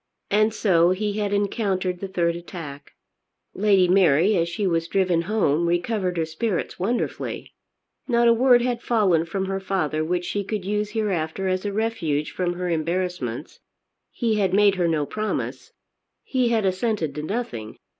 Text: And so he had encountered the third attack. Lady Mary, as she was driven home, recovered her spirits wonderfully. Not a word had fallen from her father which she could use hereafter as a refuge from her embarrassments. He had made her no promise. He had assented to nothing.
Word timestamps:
And 0.31 0.51
so 0.51 0.89
he 0.89 1.19
had 1.19 1.31
encountered 1.31 1.99
the 1.99 2.07
third 2.07 2.35
attack. 2.35 2.93
Lady 3.53 3.87
Mary, 3.87 4.35
as 4.35 4.49
she 4.49 4.65
was 4.65 4.87
driven 4.87 5.21
home, 5.29 5.67
recovered 5.67 6.17
her 6.17 6.25
spirits 6.25 6.79
wonderfully. 6.79 7.53
Not 8.07 8.27
a 8.27 8.33
word 8.33 8.63
had 8.63 8.81
fallen 8.81 9.25
from 9.25 9.45
her 9.45 9.59
father 9.59 10.03
which 10.03 10.25
she 10.25 10.43
could 10.43 10.65
use 10.65 10.89
hereafter 10.93 11.47
as 11.47 11.65
a 11.65 11.71
refuge 11.71 12.31
from 12.31 12.53
her 12.53 12.67
embarrassments. 12.67 13.59
He 14.09 14.39
had 14.39 14.55
made 14.55 14.73
her 14.73 14.87
no 14.87 15.05
promise. 15.05 15.71
He 16.23 16.49
had 16.49 16.65
assented 16.65 17.13
to 17.13 17.21
nothing. 17.21 17.77